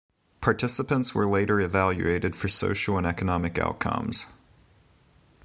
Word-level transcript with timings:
Participants 0.41 1.13
were 1.13 1.27
later 1.27 1.59
evaluated 1.61 2.35
for 2.35 2.47
social 2.47 2.97
and 2.97 3.05
economic 3.05 3.59
outcomes. 3.59 4.25